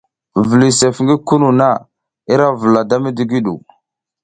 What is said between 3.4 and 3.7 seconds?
ɗu.